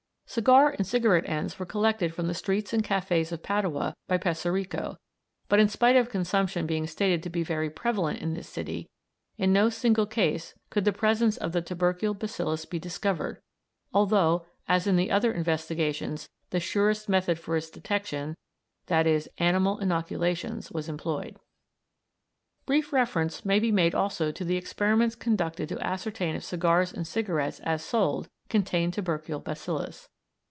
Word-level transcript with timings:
Cigar 0.31 0.69
and 0.77 0.87
cigarette 0.87 1.27
ends 1.27 1.59
were 1.59 1.65
collected 1.65 2.13
from 2.13 2.27
the 2.27 2.33
streets 2.33 2.71
and 2.71 2.81
cafés 2.81 3.33
of 3.33 3.43
Padua 3.43 3.93
by 4.07 4.17
Peserico, 4.17 4.95
but 5.49 5.59
in 5.59 5.67
spite 5.67 5.97
of 5.97 6.07
consumption 6.09 6.65
being 6.65 6.87
stated 6.87 7.21
to 7.23 7.29
be 7.29 7.43
very 7.43 7.69
prevalent 7.69 8.21
in 8.21 8.33
this 8.33 8.47
city, 8.47 8.89
in 9.37 9.51
no 9.51 9.67
single 9.67 10.05
case 10.05 10.55
could 10.69 10.85
the 10.85 10.93
presence 10.93 11.35
of 11.35 11.51
the 11.51 11.61
tubercle 11.61 12.13
bacillus 12.13 12.63
be 12.63 12.79
discovered, 12.79 13.41
although, 13.93 14.45
as 14.69 14.87
in 14.87 14.95
the 14.95 15.11
other 15.11 15.33
investigations, 15.33 16.29
the 16.51 16.61
surest 16.61 17.09
method 17.09 17.37
for 17.37 17.57
its 17.57 17.69
detection, 17.69 18.37
i.e. 18.89 19.21
animal 19.37 19.79
inoculations, 19.79 20.71
was 20.71 20.87
employed. 20.87 21.35
Brief 22.65 22.93
reference 22.93 23.43
may 23.43 23.59
be 23.59 23.69
made 23.69 23.93
also 23.93 24.31
to 24.31 24.45
the 24.45 24.55
experiments 24.55 25.13
conducted 25.13 25.67
to 25.67 25.85
ascertain 25.85 26.35
if 26.37 26.43
cigars 26.45 26.93
and 26.93 27.05
cigarettes, 27.05 27.59
as 27.65 27.83
sold, 27.83 28.29
contain 28.47 28.91
the 28.91 28.95
tubercle 28.95 29.41
bacillus. 29.41 30.07